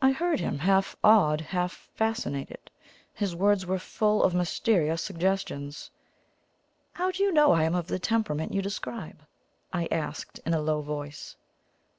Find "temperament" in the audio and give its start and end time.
7.98-8.54